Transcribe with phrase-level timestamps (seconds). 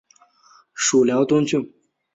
[0.73, 1.71] 属辽东郡。